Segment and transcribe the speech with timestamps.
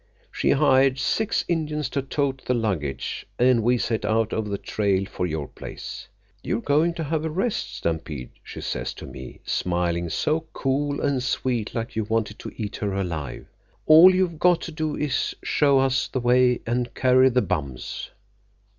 [0.31, 5.05] She hired six Indians to tote the luggage, and we set out over the trail
[5.05, 6.07] for your place.
[6.41, 11.21] 'You're goin' to have a rest, Stampede,' she says to me, smiling so cool and
[11.21, 13.45] sweet like you wanted to eat her alive.
[13.85, 18.09] 'All you've got to do is show us the way and carry the bums.